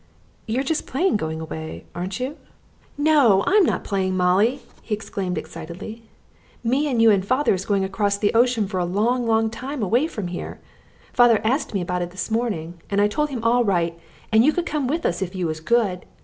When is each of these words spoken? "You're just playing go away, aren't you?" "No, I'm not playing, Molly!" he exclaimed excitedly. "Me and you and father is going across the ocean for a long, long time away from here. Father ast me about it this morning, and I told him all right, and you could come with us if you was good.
"You're 0.47 0.63
just 0.63 0.87
playing 0.87 1.17
go 1.17 1.29
away, 1.29 1.85
aren't 1.93 2.19
you?" 2.19 2.35
"No, 2.97 3.43
I'm 3.45 3.63
not 3.63 3.83
playing, 3.83 4.17
Molly!" 4.17 4.61
he 4.81 4.95
exclaimed 4.95 5.37
excitedly. 5.37 6.01
"Me 6.63 6.87
and 6.89 6.99
you 6.99 7.11
and 7.11 7.23
father 7.23 7.53
is 7.53 7.65
going 7.67 7.83
across 7.83 8.17
the 8.17 8.33
ocean 8.33 8.67
for 8.67 8.79
a 8.79 8.83
long, 8.83 9.27
long 9.27 9.51
time 9.51 9.83
away 9.83 10.07
from 10.07 10.29
here. 10.29 10.59
Father 11.13 11.39
ast 11.43 11.75
me 11.75 11.81
about 11.81 12.01
it 12.01 12.09
this 12.09 12.31
morning, 12.31 12.81
and 12.89 12.99
I 12.99 13.07
told 13.07 13.29
him 13.29 13.43
all 13.43 13.63
right, 13.63 13.95
and 14.31 14.43
you 14.43 14.51
could 14.53 14.65
come 14.65 14.87
with 14.87 15.05
us 15.05 15.21
if 15.21 15.35
you 15.35 15.45
was 15.45 15.59
good. 15.59 16.03